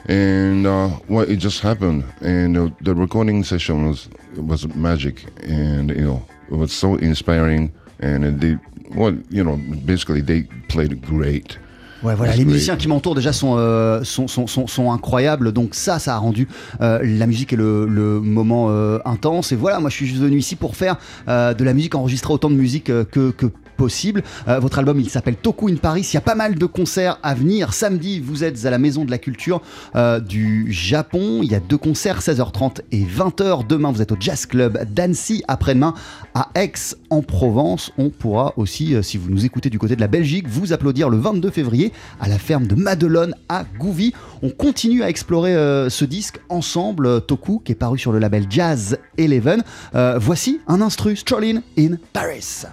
and 0.07 0.67
uh, 0.67 0.91
well, 1.09 1.29
it 1.29 1.37
just 1.37 1.61
happened, 1.61 2.05
and 2.21 2.57
uh, 2.57 2.71
the 2.81 2.95
recording 2.95 3.45
session 3.45 3.87
was 3.89 4.09
was 4.37 4.67
magic, 4.75 5.25
and 5.43 5.91
you 5.91 6.05
know 6.05 6.23
it 6.51 6.57
was 6.57 6.73
so 6.73 6.97
inspiring, 6.97 7.73
and 8.01 8.41
they 8.41 8.59
well 8.95 9.17
you 9.31 9.45
know 9.45 9.57
basically 9.85 10.21
they 10.21 10.43
played 10.69 11.01
great. 11.03 11.59
Ouais, 12.03 12.15
voilà, 12.15 12.33
That's 12.33 12.39
les 12.39 12.45
musiciens 12.45 12.77
qui 12.77 12.87
m'entourent 12.87 13.15
déjà 13.15 13.33
sont, 13.33 13.57
euh, 13.57 14.05
sont, 14.05 14.29
sont, 14.29 14.47
sont, 14.47 14.67
sont 14.67 14.93
incroyables. 14.93 15.53
Donc 15.53 15.75
ça, 15.75 15.99
ça 15.99 16.15
a 16.15 16.19
rendu 16.19 16.47
euh, 16.83 16.99
la 17.03 17.27
musique 17.27 17.55
et 17.55 17.57
le, 17.57 17.87
le 17.87 18.21
moment 18.21 18.67
euh, 18.69 18.99
intense. 19.07 19.53
Et 19.53 19.57
voilà, 19.57 19.81
moi 19.81 19.89
je 19.89 19.97
suis 19.97 20.07
juste 20.07 20.21
venu 20.21 20.37
ici 20.37 20.55
pour 20.55 20.77
faire 20.77 20.97
de 21.27 21.65
la 21.65 21.73
musique, 21.73 21.95
enregistrer 21.95 22.35
autant 22.35 22.51
de 22.51 22.57
musique 22.57 22.87
que, 22.87 23.31
que 23.31 23.47
possible. 23.75 24.23
Euh, 24.49 24.59
votre 24.59 24.79
album, 24.79 25.01
il 25.01 25.11
s'appelle 25.11 25.37
Toku 25.37 25.69
in 25.69 25.77
Paris. 25.77 26.09
Il 26.13 26.15
y 26.15 26.17
a 26.17 26.23
pas 26.23 26.35
mal 26.35 26.55
de 26.55 26.67
concerts 26.67 27.19
à 27.23 27.35
venir. 27.35 27.73
Samedi, 27.73 28.21
vous 28.21 28.45
êtes 28.45 28.65
à 28.67 28.71
la 28.71 28.79
Maison 28.79 29.05
de 29.05 29.11
la 29.11 29.19
Culture 29.19 29.63
euh, 29.97 30.21
du 30.21 30.73
Japon. 30.73 31.41
Il 31.43 31.51
y 31.51 31.55
a 31.55 31.61
deux 31.61 31.79
concerts, 31.79 32.21
16h30 32.21 32.81
et 32.93 33.05
20h. 33.05 33.67
Demain, 33.67 33.93
vous 33.93 34.03
êtes 34.03 34.13
au 34.13 34.17
Jazz 34.19 34.47
Club 34.47 34.85
d'Annecy. 34.93 35.43
Après-demain, 35.49 35.95
à 36.35 36.49
Aix-en-Provence. 36.55 37.93
On 37.99 38.11
pourra 38.11 38.55
aussi, 38.57 38.95
euh, 38.95 39.03
si 39.03 39.17
vous 39.19 39.31
nous 39.31 39.45
écoutez 39.45 39.71
du 39.71 39.79
côté 39.79 39.97
de 39.97 40.01
la 40.01 40.09
Belgique, 40.09 40.49
vous 40.49 40.73
applaudir 40.73 41.11
le 41.11 41.19
22 41.19 41.51
février 41.51 41.93
à 42.21 42.29
la 42.29 42.39
ferme 42.39 42.67
de 42.67 42.75
Madelon 42.75 43.33
à 43.49 43.65
Gouvy. 43.79 44.13
On 44.43 44.51
continue 44.51 45.03
à 45.03 45.09
explorer 45.09 45.55
ce 45.89 46.05
disque 46.05 46.39
ensemble, 46.49 47.23
Toku, 47.23 47.61
qui 47.65 47.73
est 47.73 47.77
paru 47.77 47.99
sur 47.99 48.13
le 48.13 48.19
label 48.19 48.47
Jazz 48.49 48.99
Eleven. 49.17 49.63
Voici 50.17 50.61
un 50.69 50.81
instru, 50.81 51.17
Strolling 51.17 51.61
in 51.79 51.97
Paris. 52.13 52.65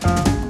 Thank 0.00 0.47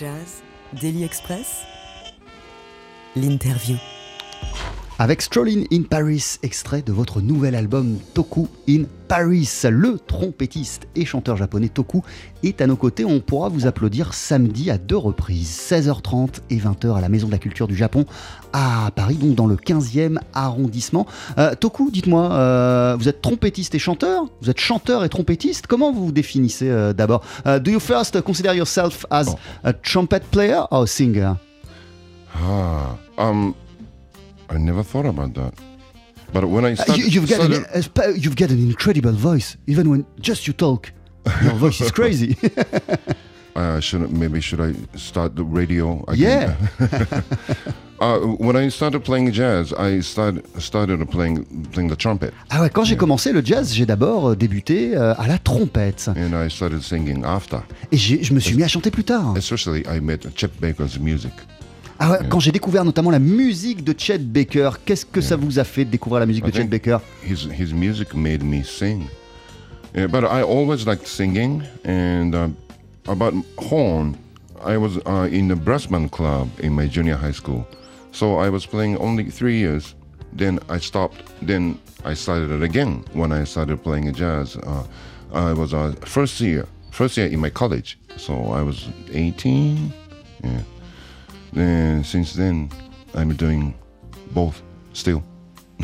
Jazz, 0.00 0.40
Daily 0.72 1.04
Express, 1.04 1.62
l'interview. 3.14 3.76
Avec 5.02 5.22
Strolling 5.22 5.66
in 5.72 5.84
Paris, 5.84 6.36
extrait 6.42 6.82
de 6.82 6.92
votre 6.92 7.22
nouvel 7.22 7.54
album 7.54 7.96
Toku 8.12 8.48
in 8.68 8.82
Paris. 9.08 9.48
Le 9.70 9.98
trompettiste 9.98 10.88
et 10.94 11.06
chanteur 11.06 11.38
japonais 11.38 11.70
Toku 11.70 12.02
est 12.42 12.60
à 12.60 12.66
nos 12.66 12.76
côtés. 12.76 13.06
On 13.06 13.20
pourra 13.20 13.48
vous 13.48 13.66
applaudir 13.66 14.12
samedi 14.12 14.70
à 14.70 14.76
deux 14.76 14.98
reprises, 14.98 15.48
16h30 15.72 16.40
et 16.50 16.58
20h 16.58 16.94
à 16.98 17.00
la 17.00 17.08
Maison 17.08 17.28
de 17.28 17.32
la 17.32 17.38
Culture 17.38 17.66
du 17.66 17.74
Japon 17.74 18.04
à 18.52 18.90
Paris, 18.94 19.14
donc 19.14 19.34
dans 19.36 19.46
le 19.46 19.56
15e 19.56 20.18
arrondissement. 20.34 21.06
Euh, 21.38 21.54
Toku, 21.54 21.90
dites-moi, 21.90 22.30
euh, 22.32 22.96
vous 22.98 23.08
êtes 23.08 23.22
trompettiste 23.22 23.74
et 23.74 23.78
chanteur? 23.78 24.26
Vous 24.42 24.50
êtes 24.50 24.60
chanteur 24.60 25.02
et 25.02 25.08
trompettiste? 25.08 25.66
Comment 25.66 25.92
vous 25.94 26.04
vous 26.04 26.12
définissez 26.12 26.68
euh, 26.68 26.92
d'abord? 26.92 27.24
Do 27.46 27.70
you 27.70 27.80
first 27.80 28.20
consider 28.20 28.54
yourself 28.54 29.06
as 29.08 29.28
Oh. 29.30 29.38
a 29.64 29.72
trumpet 29.72 30.20
player 30.30 30.60
or 30.70 30.86
singer? 30.86 31.32
Ah, 32.34 32.96
um, 33.16 33.54
I 34.50 34.58
never 34.58 34.82
thought 34.82 35.06
about 35.06 35.34
that. 35.34 35.54
But 36.32 36.44
when 36.44 36.64
I 36.64 36.72
Uh, 36.72 36.76
started, 36.82 36.98
you, 37.04 37.10
you've 37.20 37.28
got 37.28 37.40
an, 37.40 37.52
started- 37.54 37.76
uh, 37.76 37.82
sp- 37.86 38.14
you've 38.22 38.36
got 38.36 38.50
an 38.50 38.58
incredible 38.58 39.12
voice. 39.12 39.56
Even 39.66 39.88
when 39.90 40.04
just 40.20 40.46
you 40.46 40.52
talk, 40.52 40.92
your 41.42 41.54
voice 41.54 41.80
is 41.80 41.90
crazy. 42.00 42.36
uh, 43.56 43.80
should 43.80 44.10
maybe 44.12 44.40
should 44.40 44.60
I 44.60 44.72
start 44.96 45.34
the 45.36 45.44
radio 45.44 46.04
yeah. 46.14 46.54
again? 46.78 47.24
uh, 48.00 48.18
when 48.38 48.56
I 48.56 48.68
started 48.70 49.00
playing 49.04 49.32
jazz, 49.32 49.72
I 49.72 50.00
started 50.02 50.44
started 50.60 51.04
playing 51.10 51.44
playing 51.72 51.88
the 51.90 51.96
trumpet, 51.96 52.32
Ah 52.50 52.60
ouais, 52.62 52.70
quand 52.70 52.84
j'ai 52.84 52.96
commencé 52.96 53.32
le 53.32 53.42
jazz, 53.44 53.74
j'ai 53.74 53.86
d'abord 53.86 54.30
euh, 54.30 54.36
débuté 54.36 54.96
euh, 54.96 55.14
à 55.18 55.26
la 55.26 55.38
trompette 55.38 56.08
and 56.16 56.32
I 56.32 56.48
started 56.48 56.82
singing 56.82 57.24
after. 57.24 57.58
et 57.92 57.96
je 57.96 58.32
me 58.32 58.40
suis 58.40 58.54
mis 58.56 58.62
à 58.62 58.68
chanter 58.68 58.90
plus 58.90 59.04
tard. 59.04 59.34
Especially, 59.36 59.82
I 59.86 60.00
met 60.00 60.20
Chet 60.36 60.50
Baker's 60.60 60.98
music. 60.98 61.32
Ah 62.02 62.12
ouais, 62.12 62.18
quand 62.30 62.40
j'ai 62.40 62.50
découvert 62.50 62.82
notamment 62.82 63.10
la 63.10 63.18
musique 63.18 63.84
de 63.84 63.94
Chet 63.96 64.16
Baker, 64.18 64.70
qu'est-ce 64.86 65.04
que 65.04 65.20
ça 65.20 65.36
vous 65.36 65.58
a 65.58 65.64
fait 65.64 65.84
de 65.84 65.90
découvrir 65.90 66.20
la 66.20 66.24
musique 66.24 66.44
de 66.44 66.48
I 66.48 66.52
Chet 66.52 66.60
think 66.60 66.70
Baker? 66.70 66.96
His 67.22 67.46
his 67.52 67.74
music 67.74 68.14
made 68.14 68.42
me 68.42 68.62
sing. 68.64 69.06
Yeah, 69.94 70.06
but 70.06 70.24
I 70.24 70.42
always 70.42 70.86
liked 70.86 71.06
singing, 71.06 71.62
and 71.84 72.34
uh, 72.34 72.48
about 73.06 73.34
horn, 73.58 74.16
I 74.64 74.78
was 74.78 74.96
uh, 75.04 75.28
in 75.30 75.48
the 75.48 75.56
brass 75.56 75.88
band 75.88 76.10
club 76.10 76.48
in 76.60 76.72
my 76.72 76.86
junior 76.86 77.16
high 77.16 77.34
school. 77.34 77.66
So 78.12 78.38
I 78.38 78.48
was 78.48 78.64
playing 78.64 78.96
only 78.96 79.30
three 79.30 79.58
years. 79.58 79.94
Then 80.32 80.58
I 80.70 80.78
stopped. 80.78 81.20
Then 81.42 81.78
I 82.06 82.14
started 82.14 82.50
it 82.50 82.62
again 82.62 83.04
when 83.12 83.30
I 83.30 83.44
started 83.44 83.82
playing 83.82 84.10
jazz. 84.14 84.56
Uh, 84.56 84.84
I 85.34 85.52
was 85.52 85.74
uh, 85.74 85.92
first 86.06 86.40
year, 86.40 86.64
first 86.92 87.18
year 87.18 87.26
in 87.26 87.40
my 87.40 87.50
college. 87.50 87.98
So 88.16 88.32
I 88.54 88.62
was 88.62 88.88
18. 89.12 89.92
Yeah. 90.42 90.62
Then 91.52 92.04
since 92.04 92.32
then, 92.32 92.70
I'm 93.14 93.34
doing 93.34 93.74
both 94.32 94.62
still. 94.92 95.22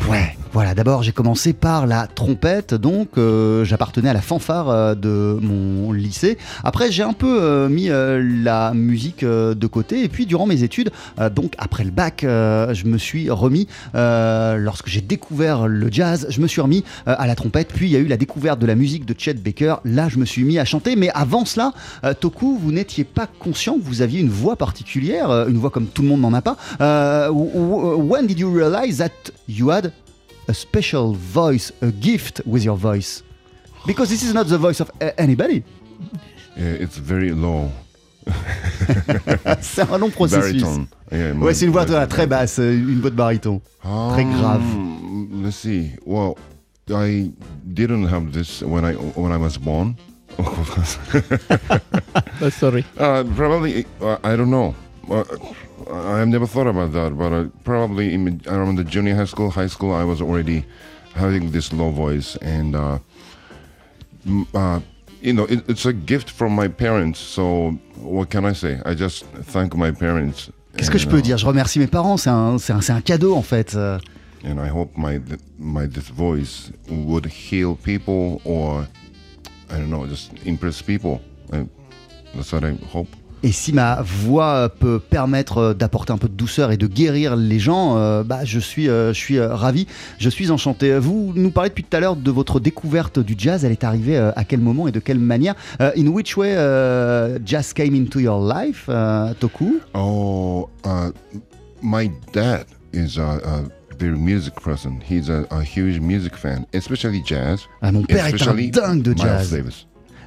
Ouais, 0.05 0.37
voilà, 0.53 0.73
d'abord 0.73 1.03
j'ai 1.03 1.11
commencé 1.11 1.51
par 1.51 1.85
la 1.85 2.07
trompette, 2.07 2.73
donc 2.73 3.17
euh, 3.17 3.65
j'appartenais 3.65 4.09
à 4.09 4.13
la 4.13 4.21
fanfare 4.21 4.69
euh, 4.69 4.95
de 4.95 5.37
mon 5.41 5.91
lycée. 5.91 6.37
Après 6.63 6.91
j'ai 6.91 7.03
un 7.03 7.11
peu 7.13 7.41
euh, 7.41 7.67
mis 7.67 7.89
la 7.89 8.73
musique 8.73 9.25
de 9.25 9.67
côté, 9.67 10.03
et 10.03 10.07
puis 10.07 10.25
durant 10.25 10.45
mes 10.45 10.63
études, 10.63 10.91
donc 11.33 11.53
après 11.57 11.83
le 11.83 11.91
bac, 11.91 12.19
je 12.21 12.85
me 12.85 12.97
suis 12.97 13.29
remis, 13.29 13.67
lorsque 13.93 14.87
j'ai 14.87 15.01
découvert 15.01 15.67
le 15.67 15.91
jazz, 15.91 16.27
je 16.29 16.39
me 16.41 16.47
suis 16.47 16.61
remis 16.61 16.83
à 17.05 17.27
la 17.27 17.35
trompette, 17.35 17.73
puis 17.73 17.87
il 17.87 17.91
y 17.91 17.95
a 17.95 17.99
eu 17.99 18.07
la 18.07 18.17
découverte 18.17 18.59
de 18.59 18.65
la 18.65 18.75
musique 18.75 19.05
de 19.05 19.13
Chet 19.17 19.33
Baker, 19.33 19.75
là 19.83 20.09
je 20.09 20.17
me 20.17 20.25
suis 20.25 20.43
mis 20.43 20.59
à 20.59 20.65
chanter, 20.65 20.95
mais 20.95 21.09
avant 21.13 21.45
cela, 21.45 21.73
Toku, 22.19 22.57
vous 22.57 22.71
n'étiez 22.71 23.03
pas 23.03 23.27
conscient 23.27 23.77
que 23.77 23.83
vous 23.83 24.01
aviez 24.01 24.21
une 24.21 24.29
voix 24.29 24.55
particulière, 24.55 25.47
une 25.47 25.57
voix 25.57 25.69
comme 25.69 25.87
tout 25.87 26.01
le 26.01 26.07
monde 26.07 26.21
n'en 26.21 26.33
a 26.33 26.41
pas. 26.41 26.57
When 26.79 28.27
did 28.27 28.39
you 28.39 28.53
realize 28.53 28.97
that 28.97 29.11
you 29.47 29.71
had 29.71 29.86
a 30.47 30.53
special 30.53 31.13
voice, 31.13 31.71
a 31.81 31.91
gift 31.91 32.41
with 32.45 32.63
your 32.63 32.77
voice? 32.77 33.23
Because 33.85 34.09
this 34.09 34.23
is 34.23 34.33
not 34.33 34.47
the 34.47 34.57
voice 34.57 34.79
of 34.81 34.89
a- 35.01 35.19
anybody. 35.19 35.63
Yeah, 36.55 36.83
it's 36.83 36.97
very 36.97 37.31
low. 37.31 37.71
C'est 39.61 39.89
un 39.89 39.97
long 39.99 40.11
processus. 40.11 40.61
Baritone. 40.61 40.87
Yeah, 41.11 41.33
Ouais, 41.33 41.53
c'est 41.53 41.65
une 41.65 41.71
voix 41.71 41.85
my- 41.85 41.93
euh, 41.95 42.05
très 42.07 42.27
basse, 42.27 42.59
euh, 42.59 42.73
une 42.73 42.99
voix 42.99 43.09
de 43.09 43.15
baryton. 43.15 43.61
Très 43.81 44.25
grave. 44.25 44.61
Um, 44.61 45.41
let's 45.43 45.55
see. 45.55 45.91
Well, 46.05 46.35
I 46.89 47.31
didn't 47.65 48.07
have 48.07 48.31
this 48.33 48.61
when 48.63 48.83
I 48.83 48.93
when 49.15 49.31
I 49.31 49.37
was 49.37 49.57
born. 49.57 49.95
Oh, 52.39 52.49
sorry. 52.49 52.85
uh, 52.99 53.23
probably 53.35 53.85
uh, 54.01 54.17
I 54.23 54.35
don't 54.35 54.51
know. 54.51 54.75
Uh, 55.85 56.21
I've 56.21 56.27
never 56.27 56.47
thought 56.47 56.67
about 56.67 56.91
that, 56.93 57.17
but 57.17 57.31
uh, 57.31 57.45
probably 57.63 58.13
in, 58.13 58.41
around 58.47 58.77
the 58.77 58.83
junior 58.83 59.15
high 59.15 59.25
school, 59.25 59.51
high 59.51 59.67
school, 59.69 59.93
I 59.93 60.03
was 60.03 60.21
already 60.21 60.65
having 61.13 61.51
this 61.51 61.71
low 61.71 61.91
voice, 61.91 62.35
and 62.41 62.75
uh, 62.75 62.99
uh, 64.53 64.79
you 65.21 65.33
know, 65.33 65.45
it, 65.45 65.67
it's 65.69 65.85
a 65.85 65.93
gift 65.93 66.29
from 66.29 66.53
my 66.55 66.67
parents. 66.67 67.19
So 67.19 67.71
what 68.01 68.29
can 68.29 68.45
I 68.45 68.53
say? 68.53 68.81
I 68.85 68.93
just 68.95 69.25
thank 69.25 69.75
my 69.75 69.91
parents. 69.91 70.49
Qu'est-ce 70.75 70.89
que 70.89 70.97
and, 70.97 70.99
je 70.99 71.07
peux 71.09 71.19
uh, 71.19 71.21
dire 71.21 71.37
Je 71.37 71.45
remercie 71.45 71.79
mes 71.79 71.87
parents, 71.87 72.17
c'est 72.17 72.29
un, 72.29 72.57
c'est 72.57 72.73
un, 72.73 72.81
c'est 72.81 72.93
un 72.93 73.01
cadeau 73.01 73.35
en 73.35 73.41
fait. 73.43 73.75
euh. 73.75 73.99
and 74.43 74.59
I 74.59 74.67
hope 74.67 74.95
my 74.97 75.19
my 75.57 75.87
this 75.87 76.09
voice 76.09 76.71
would 76.89 77.25
heal 77.25 77.75
people 77.75 78.41
or 78.45 78.87
I 79.69 79.77
don't 79.77 79.89
know, 79.89 80.05
just 80.07 80.31
impress 80.45 80.81
people. 80.81 81.21
I, 81.51 81.67
that's 82.33 82.53
what 82.53 82.63
I 82.63 82.73
hope. 82.91 83.07
Et 83.43 83.51
si 83.51 83.71
ma 83.71 84.01
voix 84.01 84.67
peut 84.67 84.99
permettre 84.99 85.57
euh, 85.59 85.73
d'apporter 85.75 86.11
un 86.11 86.17
peu 86.17 86.27
de 86.27 86.33
douceur 86.33 86.71
et 86.71 86.77
de 86.77 86.87
guérir 86.87 87.35
les 87.35 87.59
gens, 87.59 87.95
euh, 87.97 88.23
bah, 88.23 88.43
je 88.43 88.59
suis, 88.59 88.89
euh, 88.89 89.13
je 89.13 89.19
suis 89.19 89.37
euh, 89.37 89.53
ravi, 89.53 89.85
je 90.17 90.29
suis 90.29 90.49
enchanté. 90.49 90.97
Vous 90.97 91.33
nous 91.35 91.51
parlez 91.51 91.69
depuis 91.69 91.83
tout 91.83 91.95
à 91.95 91.99
l'heure 91.99 92.15
de 92.15 92.31
votre 92.31 92.59
découverte 92.59 93.19
du 93.19 93.35
jazz. 93.37 93.63
Elle 93.63 93.71
est 93.71 93.83
arrivée 93.83 94.17
à 94.17 94.43
quel 94.43 94.59
moment 94.59 94.87
et 94.87 94.91
de 94.91 94.99
quelle 94.99 95.19
manière? 95.19 95.53
In 95.79 96.07
which 96.07 96.35
way 96.35 96.55
euh, 96.55 97.37
jazz 97.45 97.73
came 97.73 97.93
into 97.93 98.19
your 98.19 98.41
life, 98.41 98.85
euh, 98.89 99.33
Toku? 99.39 99.79
Oh, 99.93 100.67
uh, 100.85 101.11
my 101.83 102.09
dad 102.33 102.65
is 102.91 103.19
a, 103.19 103.39
a 103.43 103.61
very 103.99 104.17
music 104.17 104.55
person. 104.55 104.99
He's 105.07 105.29
a, 105.29 105.45
a 105.51 105.61
huge 105.61 105.99
music 105.99 106.35
fan, 106.35 106.65
especially 106.73 107.21
jazz. 107.23 107.59
Ah, 107.81 107.91
Mon 107.91 108.01
père 108.01 108.25
est 108.25 108.41
un 108.47 108.55
dingue 108.55 109.03
de 109.03 109.15
jazz, 109.15 109.55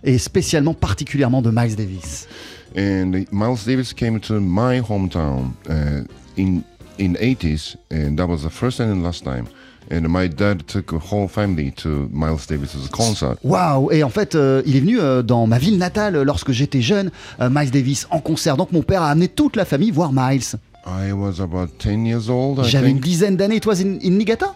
et 0.04 0.16
spécialement 0.18 0.74
particulièrement 0.74 1.42
de 1.42 1.50
Miles 1.50 1.76
Davis. 1.76 2.28
And 2.76 3.26
Miles 3.32 3.64
Davis 3.64 3.92
came 3.92 4.20
to 4.20 4.40
my 4.40 4.80
hometown 4.80 5.54
uh, 5.68 6.04
in 6.36 6.64
in 6.98 7.16
80s, 7.16 7.76
and 7.90 8.16
that 8.18 8.28
was 8.28 8.42
the 8.42 8.50
first 8.50 8.78
and 8.80 9.02
last 9.02 9.24
time. 9.24 9.46
And 9.90 10.08
my 10.08 10.28
dad 10.28 10.68
took 10.68 10.92
a 10.92 10.98
whole 10.98 11.26
family 11.26 11.72
to 11.82 12.08
Miles 12.12 12.46
Davis's 12.46 12.88
concert. 12.88 13.38
Waouh 13.42 13.90
Et 13.90 14.04
en 14.04 14.10
fait, 14.10 14.34
euh, 14.34 14.62
il 14.66 14.76
est 14.76 14.80
venu 14.80 15.00
euh, 15.00 15.22
dans 15.22 15.46
ma 15.48 15.58
ville 15.58 15.78
natale 15.78 16.14
euh, 16.14 16.24
lorsque 16.24 16.52
j'étais 16.52 16.80
jeune, 16.82 17.10
euh, 17.40 17.48
Miles 17.50 17.70
Davis 17.72 18.06
en 18.10 18.20
concert. 18.20 18.56
Donc 18.56 18.70
mon 18.70 18.82
père 18.82 19.02
a 19.02 19.10
amené 19.10 19.26
toute 19.26 19.56
la 19.56 19.64
famille 19.64 19.90
voir 19.90 20.12
Miles. 20.12 20.54
I 20.86 21.12
was 21.12 21.40
about 21.40 21.70
10 21.78 22.06
years 22.06 22.28
old, 22.30 22.60
I 22.64 22.68
J'avais 22.68 22.90
une 22.90 23.00
dizaine 23.00 23.36
d'années. 23.36 23.60
Was 23.66 23.80
in, 23.80 23.98
in 24.04 24.10
Niigata? 24.10 24.54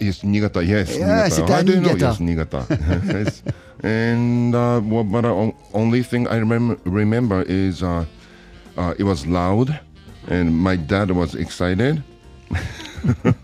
Yes, 0.00 0.22
Niigata, 0.24 0.62
yes. 0.62 0.90
Niigata. 0.96 1.30
c'était 1.30 1.52
à? 1.52 1.62
Niigata. 1.62 2.10
Yes, 2.10 2.20
Niigata. 2.20 2.66
And, 3.82 4.54
uh, 4.54 4.80
well, 4.84 5.04
but 5.04 5.22
the 5.22 5.52
only 5.74 6.02
thing 6.02 6.28
I 6.28 6.36
remember, 6.36 6.78
remember 6.84 7.42
is 7.42 7.82
uh, 7.82 8.04
uh, 8.76 8.94
it 8.98 9.04
was 9.04 9.26
loud 9.26 9.78
and 10.28 10.56
my 10.56 10.76
dad 10.76 11.10
was 11.10 11.34
excited. 11.34 12.02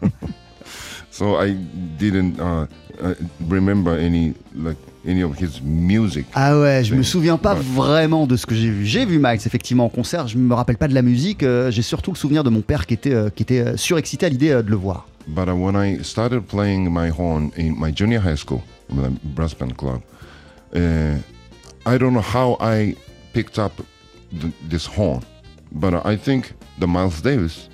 so 1.11 1.37
I 1.37 1.53
didn't 1.99 2.39
uh, 2.39 2.67
uh, 3.01 3.15
remember 3.49 3.99
any, 3.99 4.35
like, 4.55 4.77
any 5.07 5.23
of 5.23 5.37
his 5.39 5.61
music. 5.63 6.27
Ah 6.35 6.59
ouais, 6.59 6.85
je 6.85 6.95
me 6.95 7.03
souviens 7.03 7.37
pas 7.37 7.55
vraiment 7.55 8.27
de 8.27 8.37
ce 8.37 8.47
que 8.47 8.55
j'ai 8.55 8.71
vu. 8.71 8.85
J'ai 8.87 9.05
vu 9.05 9.19
Miles 9.19 9.41
effectivement 9.47 9.87
en 9.87 9.89
concert, 9.89 10.29
je 10.29 10.39
me 10.39 10.55
rappelle 10.55 10.77
pas 10.77 10.89
de 10.89 10.95
la 10.95 11.03
musique, 11.03 11.43
euh, 11.43 11.71
j'ai 11.71 11.83
surtout 11.83 12.13
le 12.13 12.17
souvenir 12.17 12.45
de 12.45 12.51
mon 12.51 12.61
père 12.61 12.87
qui 12.87 12.95
était, 12.95 13.15
euh, 13.15 13.31
qui 13.31 13.43
était 13.43 13.61
euh, 13.61 13.77
surexcité 13.77 14.27
à 14.27 14.29
l'idée 14.29 14.51
de 14.51 14.71
le 14.71 14.77
voir. 14.77 15.09
But 15.27 15.49
uh, 15.49 15.53
when 15.53 15.77
I 15.77 16.03
started 16.03 16.47
playing 16.47 16.91
my 16.91 17.11
horn 17.11 17.51
in 17.59 17.75
my 17.77 17.93
junior 17.95 18.23
high 18.23 18.39
school, 18.39 18.63
the 18.89 19.11
brass 19.23 19.55
band 19.55 19.77
club, 19.77 20.01
uh, 20.75 21.17
I 21.87 21.99
don't 21.99 22.15
know 22.15 22.21
how 22.21 22.57
I 22.61 22.97
picked 23.33 23.59
up 23.59 23.73
th- 24.31 24.53
this 24.69 24.87
horn, 24.87 25.23
but 25.73 26.07
I 26.07 26.17
think 26.17 26.53
the 26.79 26.87
Miles 26.87 27.21
Davis, 27.21 27.69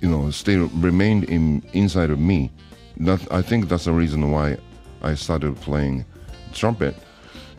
you 0.00 0.08
know, 0.08 0.30
still 0.30 0.68
remained 0.74 1.24
in 1.24 1.62
inside 1.72 2.10
of 2.10 2.18
me. 2.18 2.50
That 2.98 3.20
I 3.32 3.42
think 3.42 3.68
that's 3.68 3.84
the 3.84 3.92
reason 3.92 4.30
why 4.30 4.56
I 5.02 5.14
started 5.14 5.56
playing 5.56 6.04
trumpet 6.52 6.94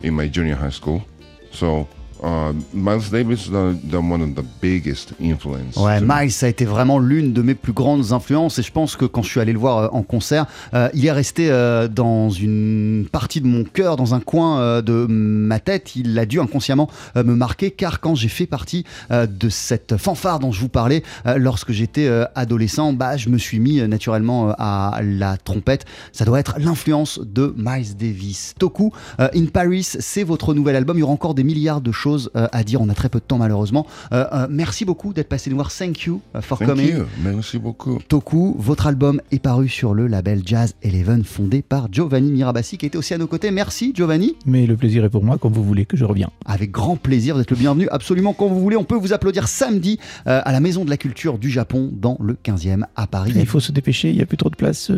in 0.02 0.14
my 0.14 0.28
junior 0.28 0.54
high 0.54 0.70
school. 0.70 1.04
So 1.52 1.88
uh, 2.22 2.52
Miles 2.74 3.10
Davis 3.10 3.48
one 3.50 4.22
of 4.22 4.34
the 4.34 4.44
biggest 4.60 5.12
influence. 5.20 5.76
Ouais. 5.76 6.00
Miles 6.00 6.32
a 6.42 6.48
été 6.48 6.64
vraiment 6.64 6.98
l'une 6.98 7.32
de 7.32 7.42
mes 7.42 7.54
plus 7.54 7.72
grandes 7.72 8.12
influences 8.12 8.58
et 8.58 8.62
je 8.62 8.72
pense 8.72 8.96
que 8.96 9.04
quand 9.04 9.22
je 9.22 9.28
suis 9.30 9.40
allé 9.40 9.52
le 9.52 9.58
voir 9.58 9.78
euh, 9.78 9.88
en 9.92 10.02
concert, 10.02 10.46
euh, 10.74 10.88
il 10.94 11.04
est 11.06 11.12
resté 11.12 11.50
euh, 11.50 11.88
dans 11.88 12.30
une 12.30 13.06
partie 13.10 13.40
de 13.40 13.46
mon 13.46 13.64
cœur, 13.64 13.96
dans 13.96 14.14
un 14.14 14.20
coin 14.20 14.60
euh, 14.60 14.82
de 14.82 15.06
ma 15.08 15.60
tête. 15.60 15.96
Il 15.96 16.18
a 16.18 16.26
dû 16.26 16.40
inconsciemment 16.40 16.88
euh, 17.16 17.24
me 17.24 17.34
marquer 17.34 17.70
car 17.70 18.00
quand 18.00 18.14
j'ai 18.14 18.28
fait 18.28 18.46
partie 18.46 18.84
euh, 19.10 19.26
de 19.26 19.48
cette 19.48 19.96
fanfare 19.96 20.38
dont 20.38 20.52
je 20.52 20.60
vous 20.60 20.68
parlais 20.68 21.02
euh, 21.26 21.36
lorsque 21.38 21.72
j'étais 21.72 22.06
euh, 22.06 22.24
adolescent, 22.34 22.92
bah, 22.92 23.16
je 23.16 23.28
me 23.28 23.38
suis 23.38 23.58
mis 23.60 23.80
euh, 23.80 23.86
naturellement 23.86 24.50
euh, 24.50 24.52
à 24.58 25.00
la 25.02 25.36
trompette. 25.36 25.84
Ça 26.12 26.24
doit 26.24 26.40
être 26.40 26.56
l'influence 26.58 27.20
de 27.22 27.54
Miles 27.56 27.96
Davis. 27.96 28.54
Toku, 28.58 28.92
euh, 29.20 29.28
In 29.34 29.46
Paris, 29.46 29.84
c'est 29.84 30.24
votre 30.24 30.54
nouvel 30.54 30.76
album. 30.76 30.96
Il 30.96 31.00
y 31.00 31.02
aura 31.02 31.12
encore 31.12 31.34
des 31.34 31.44
milliards 31.44 31.80
de 31.80 31.92
choses 31.92 32.07
euh, 32.16 32.46
à 32.52 32.64
dire. 32.64 32.80
On 32.80 32.88
a 32.88 32.94
très 32.94 33.08
peu 33.08 33.18
de 33.18 33.24
temps 33.24 33.38
malheureusement. 33.38 33.86
Euh, 34.12 34.26
euh, 34.32 34.46
merci 34.50 34.84
beaucoup 34.84 35.12
d'être 35.12 35.28
passé 35.28 35.50
nous 35.50 35.56
voir. 35.56 35.70
Thank 35.72 36.04
you 36.04 36.20
uh, 36.34 36.42
for 36.42 36.58
Thank 36.58 36.70
coming. 36.70 36.96
you. 36.96 37.04
Merci 37.22 37.58
beaucoup. 37.58 37.98
Toku, 38.08 38.56
votre 38.58 38.86
album 38.86 39.20
est 39.30 39.38
paru 39.38 39.68
sur 39.68 39.94
le 39.94 40.06
label 40.06 40.42
Jazz 40.44 40.74
Eleven 40.82 41.24
fondé 41.24 41.62
par 41.62 41.92
Giovanni 41.92 42.32
Mirabassi 42.32 42.78
qui 42.78 42.86
était 42.86 42.98
aussi 42.98 43.14
à 43.14 43.18
nos 43.18 43.26
côtés. 43.26 43.50
Merci 43.50 43.92
Giovanni. 43.94 44.36
Mais 44.46 44.66
le 44.66 44.76
plaisir 44.76 45.04
est 45.04 45.10
pour 45.10 45.24
moi 45.24 45.38
quand 45.38 45.50
vous 45.50 45.64
voulez 45.64 45.84
que 45.84 45.96
je 45.96 46.04
revienne. 46.04 46.28
Avec 46.44 46.70
grand 46.70 46.96
plaisir, 46.96 47.34
vous 47.34 47.40
êtes 47.40 47.50
le 47.50 47.56
bienvenu 47.56 47.88
absolument 47.90 48.32
quand 48.32 48.48
vous 48.48 48.60
voulez. 48.60 48.76
On 48.76 48.84
peut 48.84 48.96
vous 48.96 49.12
applaudir 49.12 49.48
samedi 49.48 49.98
euh, 50.26 50.40
à 50.44 50.52
la 50.52 50.60
Maison 50.60 50.84
de 50.84 50.90
la 50.90 50.96
Culture 50.96 51.38
du 51.38 51.50
Japon 51.50 51.90
dans 51.92 52.16
le 52.20 52.34
15e 52.34 52.84
à 52.96 53.06
Paris. 53.06 53.32
Il 53.34 53.46
faut 53.46 53.60
se 53.60 53.72
dépêcher, 53.72 54.10
il 54.10 54.16
n'y 54.16 54.22
a 54.22 54.26
plus 54.26 54.36
trop 54.36 54.50
de 54.50 54.56
place. 54.56 54.90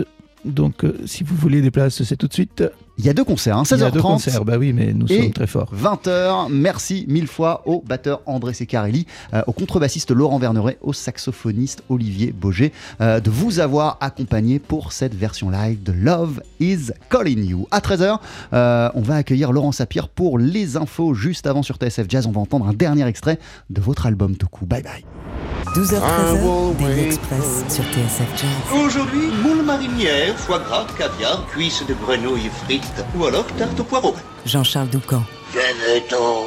Donc, 0.45 0.85
euh, 0.85 0.97
si 1.05 1.23
vous 1.25 1.37
voulez 1.37 1.61
des 1.61 1.71
places, 1.71 2.03
c'est 2.03 2.17
tout 2.17 2.29
de 2.29 2.33
suite. 2.33 2.65
Il 3.01 3.07
y 3.07 3.09
a 3.09 3.15
deux 3.15 3.25
concerts, 3.25 3.57
hein, 3.57 3.63
Il 3.71 3.79
y 3.79 3.83
a 3.83 3.91
deux 3.91 3.99
16h30. 3.99 4.03
concerts, 4.03 4.45
bah 4.45 4.59
oui, 4.59 4.75
mais 4.75 4.93
nous 4.93 5.09
sommes 5.09 5.33
très 5.33 5.47
forts. 5.47 5.73
20h, 5.75 6.49
merci 6.51 7.07
mille 7.09 7.29
fois 7.29 7.63
au 7.65 7.81
batteur 7.81 8.21
André 8.27 8.53
Secarelli, 8.53 9.07
euh, 9.33 9.41
au 9.47 9.53
contrebassiste 9.53 10.11
Laurent 10.11 10.39
Verneret, 10.39 10.77
au 10.83 10.93
saxophoniste 10.93 11.83
Olivier 11.89 12.31
Boger, 12.31 12.75
euh, 13.01 13.21
de 13.21 13.31
vous 13.31 13.59
avoir 13.59 13.97
accompagné 14.03 14.59
pour 14.59 14.93
cette 14.93 15.15
version 15.15 15.49
live 15.49 15.83
de 15.83 15.93
Love 15.93 16.43
is 16.61 16.91
Calling 17.09 17.43
You. 17.43 17.67
À 17.71 17.81
13h, 17.81 18.19
euh, 18.53 18.91
on 18.95 19.01
va 19.01 19.15
accueillir 19.15 19.51
Laurent 19.53 19.73
Sapir 19.73 20.11
pour 20.11 20.39
les 20.39 20.77
infos 20.77 21.15
juste 21.15 21.47
avant 21.47 21.63
sur 21.63 21.77
TSF 21.77 22.05
Jazz. 22.07 22.27
On 22.27 22.33
va 22.33 22.41
entendre 22.43 22.67
un 22.69 22.75
dernier 22.75 23.07
extrait 23.07 23.39
de 23.71 23.81
votre 23.81 24.05
album 24.05 24.37
Toku. 24.37 24.67
Bye 24.67 24.83
bye. 24.83 25.05
12h-13h, 25.75 26.77
Daily 26.79 27.01
Express 27.07 27.65
sur 27.69 27.85
TSF 27.85 28.29
Jazz. 28.37 28.85
Aujourd'hui, 28.85 29.29
moule 29.43 29.65
marinière, 29.65 30.37
foie 30.37 30.59
gras, 30.59 30.85
caviar, 30.99 31.47
cuisses 31.47 31.85
de 31.87 31.95
grenouille 31.95 32.51
frites 32.65 32.90
ou 33.17 33.25
alors 33.25 33.47
tarte 33.59 33.79
au 33.81 33.85
poireau. 33.85 34.15
Jean-Charles 34.47 34.89
Doucan. 34.89 35.23
Venez-t'en. 35.53 36.47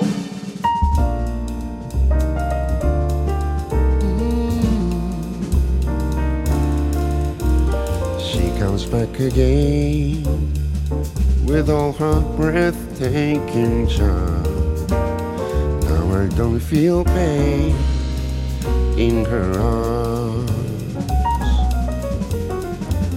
She 8.19 8.49
comes 8.59 8.85
back 8.85 9.19
again 9.19 10.23
with 11.45 11.69
all 11.69 11.91
her 11.93 12.21
breathtaking 12.37 13.87
charm. 13.87 14.43
Now 14.89 16.23
I 16.23 16.27
don't 16.35 16.59
feel 16.59 17.03
pain 17.03 17.75
in 18.97 19.25
her 19.25 19.59
arms. 19.59 20.51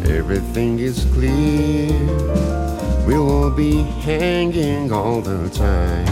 Everything 0.08 0.80
is 0.80 1.04
clear. 1.14 2.65
We'll 3.06 3.52
be 3.52 3.82
hanging 4.02 4.90
all 4.90 5.20
the 5.20 5.48
time. 5.50 6.06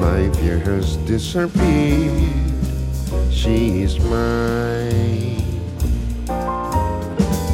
My 0.00 0.30
fear 0.38 0.58
has 0.60 0.96
disappeared. 0.96 2.32
She 3.30 3.82
is 3.82 4.00
mine. 4.00 5.42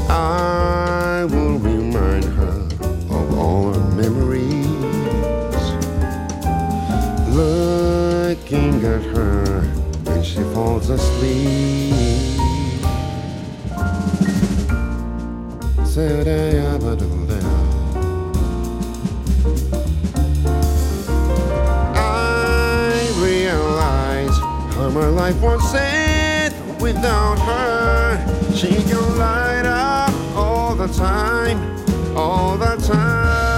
I 0.08 1.26
will 1.28 1.58
remind 1.58 2.24
her 2.24 2.68
of 3.10 3.36
all 3.36 3.74
her 3.74 3.80
memories. 3.96 4.54
Looking 7.34 8.76
at 8.84 9.02
her 9.16 9.62
when 10.04 10.22
she 10.22 10.40
falls 10.54 10.88
asleep. 10.88 11.66
I 15.98 17.25
my 24.96 25.08
life 25.08 25.38
was 25.42 25.60
sad 25.70 26.54
without 26.80 27.38
her. 27.40 28.54
She 28.54 28.68
can 28.88 29.18
light 29.18 29.66
up 29.66 30.10
all 30.34 30.74
the 30.74 30.88
time, 30.88 31.58
all 32.16 32.56
the 32.56 32.76
time, 32.76 33.55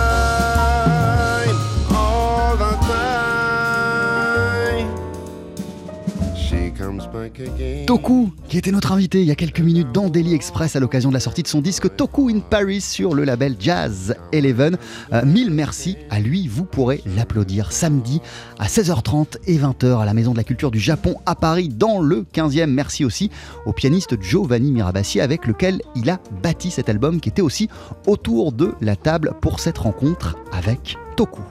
Toku, 7.87 8.33
qui 8.49 8.59
était 8.59 8.71
notre 8.71 8.93
invité 8.93 9.21
il 9.21 9.27
y 9.27 9.31
a 9.31 9.35
quelques 9.35 9.61
minutes 9.61 9.93
dans 9.93 10.09
Daily 10.09 10.35
Express 10.35 10.77
à 10.77 10.81
l'occasion 10.81 11.09
de 11.11 11.15
la 11.15 11.21
sortie 11.21 11.43
de 11.43 11.49
son 11.49 11.61
disque 11.61 11.95
Toku 11.97 12.29
in 12.29 12.41
Paris 12.41 12.81
sur 12.81 13.15
le 13.15 13.25
label 13.25 13.57
Jazz 13.59 14.15
Eleven. 14.33 14.77
Euh, 15.13 15.25
mille 15.25 15.51
merci 15.51 15.97
à 16.11 16.21
lui, 16.21 16.49
vous 16.49 16.65
pourrez 16.65 17.03
l'applaudir 17.17 17.73
samedi 17.73 18.21
à 18.59 18.67
16h30 18.67 19.39
et 19.47 19.59
20h 19.59 20.01
à 20.01 20.05
la 20.05 20.15
Maison 20.15 20.33
de 20.33 20.37
la 20.37 20.45
Culture 20.45 20.71
du 20.71 20.81
Japon 20.81 21.17
à 21.27 21.35
Paris 21.35 21.69
dans 21.69 22.01
le 22.01 22.25
15e. 22.35 22.67
Merci 22.67 23.05
aussi 23.05 23.31
au 23.67 23.73
pianiste 23.73 24.21
Giovanni 24.21 24.73
Mirabassi 24.73 25.21
avec 25.21 25.47
lequel 25.47 25.81
il 25.97 26.11
a 26.11 26.21
bâti 26.43 26.71
cet 26.71 26.89
album 26.89 27.21
qui 27.21 27.29
était 27.29 27.43
aussi 27.43 27.69
autour 28.07 28.53
de 28.53 28.75
la 28.81 28.97
table 28.97 29.33
pour 29.41 29.61
cette 29.61 29.79
rencontre 29.79 30.37
avec 30.53 30.97
Toku. 31.17 31.43